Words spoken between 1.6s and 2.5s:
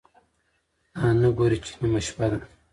چې نیمه شپه ده،